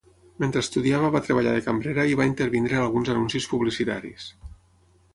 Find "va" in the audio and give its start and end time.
1.17-1.21, 2.23-2.29